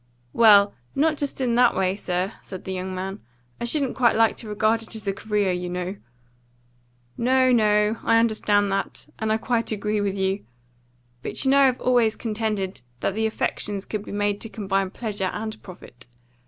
[0.33, 3.19] "Well, not just in that way, sir," said the young man.
[3.59, 5.95] "I shouldn't quite like to regard it as a career, you know."
[7.19, 7.97] "No, no.
[8.03, 9.07] I understand that.
[9.19, 10.43] And I quite agree with you.
[11.21, 15.29] But you know I've always contended that the affections could be made to combine pleasure
[15.35, 16.07] and profit.